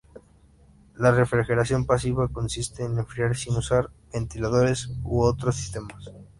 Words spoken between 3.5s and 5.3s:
usar ventiladores u